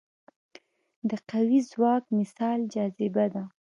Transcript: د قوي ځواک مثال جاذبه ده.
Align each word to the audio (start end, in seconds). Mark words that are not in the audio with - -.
د 1.09 1.11
قوي 1.29 1.59
ځواک 1.71 2.03
مثال 2.19 2.59
جاذبه 2.73 3.25
ده. 3.33 3.43